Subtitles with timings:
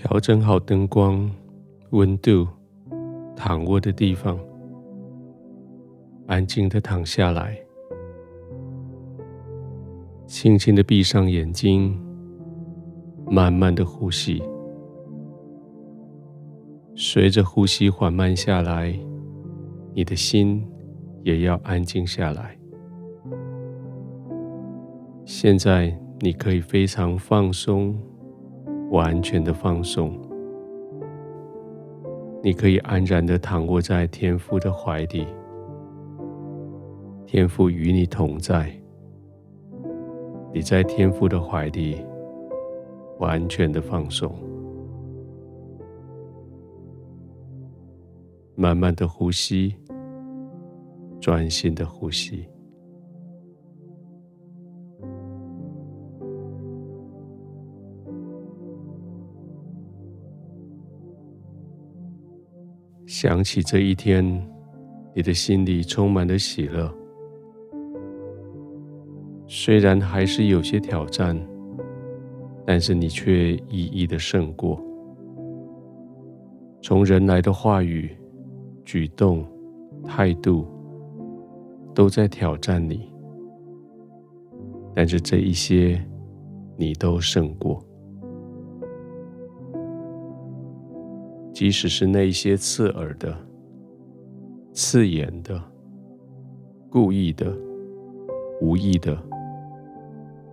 [0.00, 1.28] 调整好灯光、
[1.90, 2.46] 温度、
[3.34, 4.38] 躺卧的地方，
[6.28, 7.58] 安静的躺下来，
[10.24, 12.00] 轻轻的闭上眼睛，
[13.28, 14.40] 慢慢的呼吸。
[16.94, 18.96] 随着呼吸缓慢下来，
[19.94, 20.64] 你的心
[21.24, 22.56] 也要安静下来。
[25.24, 28.00] 现在你可以非常放松。
[28.90, 30.18] 完全的放松，
[32.42, 35.26] 你可以安然的躺卧在天父的怀里，
[37.26, 38.72] 天父与你同在，
[40.54, 42.02] 你在天父的怀里
[43.18, 44.34] 完全的放松，
[48.54, 49.74] 慢慢的呼吸，
[51.20, 52.48] 专心的呼吸。
[63.20, 64.24] 想起这一天，
[65.12, 66.88] 你的心里充满了喜乐。
[69.48, 71.36] 虽然还是有些挑战，
[72.64, 74.80] 但是你却一一的胜过。
[76.80, 78.16] 从人来的话语、
[78.84, 79.44] 举动、
[80.04, 80.64] 态度，
[81.92, 83.12] 都在挑战你，
[84.94, 86.00] 但是这一些，
[86.76, 87.84] 你都胜过。
[91.58, 93.36] 即使是那些刺耳的、
[94.72, 95.60] 刺眼的、
[96.88, 97.52] 故意的、
[98.60, 99.20] 无意的，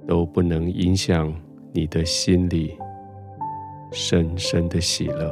[0.08, 1.32] 都不能影响
[1.72, 2.76] 你的心里
[3.92, 5.32] 深深的喜乐。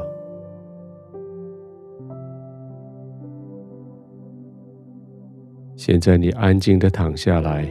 [5.75, 7.67] 现在你安静的躺下来，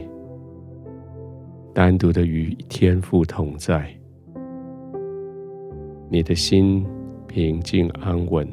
[1.73, 3.89] 单独的与天父同在，
[6.09, 6.85] 你的心。
[7.33, 8.47] 平静安稳，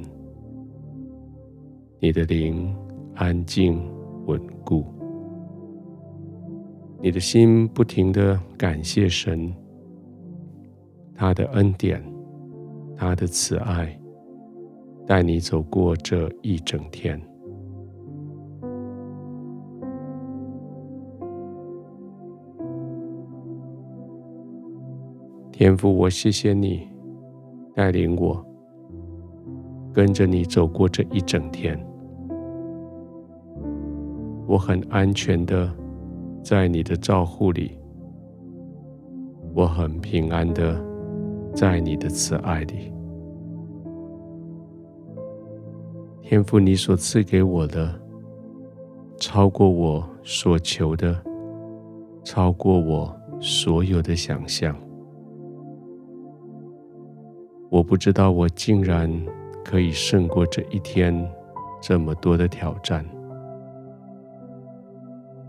[1.98, 2.74] 你的灵
[3.14, 3.78] 安静
[4.24, 4.86] 稳固，
[6.98, 9.54] 你的心不停的感谢神，
[11.14, 12.02] 他的恩典，
[12.96, 13.94] 他的慈爱，
[15.06, 17.20] 带你走过这一整天。
[25.52, 26.88] 天父，我谢谢你
[27.74, 28.49] 带领我。
[29.92, 31.76] 跟着你走过这一整天，
[34.46, 35.68] 我很安全的
[36.44, 37.76] 在你的照护里，
[39.52, 40.80] 我很平安的
[41.52, 42.92] 在你的慈爱里。
[46.22, 47.92] 天父，你所赐给我的，
[49.16, 51.20] 超过我所求的，
[52.22, 54.76] 超过我所有的想象。
[57.68, 59.10] 我不知道我竟然。
[59.64, 61.28] 可以胜过这一天
[61.80, 63.04] 这么多的挑战，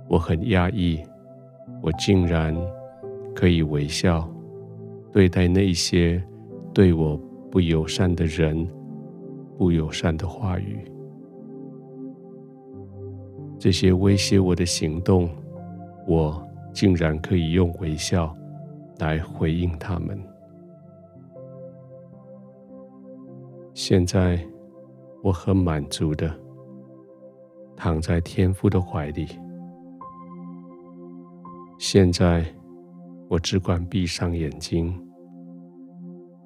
[0.08, 1.02] 我很压抑，
[1.82, 2.56] 我竟然
[3.36, 4.30] 可以微笑
[5.12, 6.22] 对待那些
[6.74, 7.18] 对我
[7.50, 8.68] 不友善的人、
[9.58, 10.86] 不友善的话语，
[13.58, 15.30] 这些威胁我的行动，
[16.08, 18.36] 我竟然可以用微笑
[19.00, 20.31] 来回应他们。
[23.74, 24.40] 现在
[25.24, 26.30] 我很满足的
[27.76, 29.28] 躺在天父的怀里。
[31.80, 32.46] 现在
[33.30, 34.94] 我只管闭上眼睛，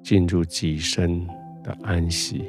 [0.02, 1.26] 进入极深
[1.62, 2.44] 的安息，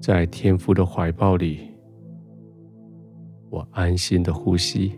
[0.00, 1.72] 在天父的怀抱里，
[3.50, 4.92] 我安心的呼吸，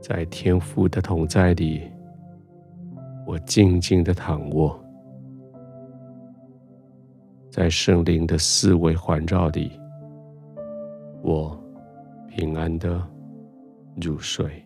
[0.00, 1.82] 在天父的同在里。
[3.28, 4.82] 我静静的躺卧，
[7.50, 9.70] 在圣灵的四围环绕里，
[11.22, 11.62] 我
[12.30, 13.06] 平安的
[14.00, 14.64] 入睡。